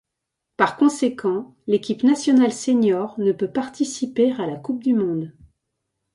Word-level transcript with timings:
Par 0.57 0.77
conséquent, 0.77 1.53
l'équipe 1.67 2.01
nationale 2.01 2.51
senior 2.53 3.13
ne 3.19 3.31
peut 3.31 3.51
participer 3.51 4.31
à 4.31 4.47
la 4.47 4.55
Coupe 4.55 4.81
du 4.83 4.95
monde. 4.95 5.31